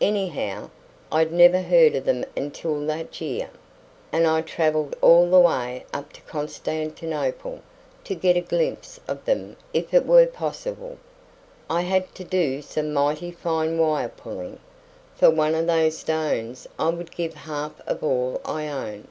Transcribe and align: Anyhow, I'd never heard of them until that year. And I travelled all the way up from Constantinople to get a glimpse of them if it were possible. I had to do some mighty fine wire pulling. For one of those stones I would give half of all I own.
Anyhow, 0.00 0.70
I'd 1.12 1.30
never 1.32 1.62
heard 1.62 1.94
of 1.94 2.04
them 2.04 2.24
until 2.36 2.84
that 2.88 3.20
year. 3.20 3.48
And 4.10 4.26
I 4.26 4.40
travelled 4.42 4.96
all 5.00 5.30
the 5.30 5.38
way 5.38 5.84
up 5.92 6.16
from 6.16 6.26
Constantinople 6.26 7.60
to 8.02 8.14
get 8.16 8.36
a 8.36 8.40
glimpse 8.40 8.98
of 9.06 9.24
them 9.24 9.54
if 9.72 9.94
it 9.94 10.04
were 10.04 10.26
possible. 10.26 10.98
I 11.70 11.82
had 11.82 12.12
to 12.16 12.24
do 12.24 12.60
some 12.60 12.92
mighty 12.92 13.30
fine 13.30 13.78
wire 13.78 14.08
pulling. 14.08 14.58
For 15.14 15.30
one 15.30 15.54
of 15.54 15.68
those 15.68 15.96
stones 15.96 16.66
I 16.76 16.88
would 16.88 17.12
give 17.14 17.34
half 17.34 17.80
of 17.86 18.02
all 18.02 18.40
I 18.44 18.66
own. 18.66 19.06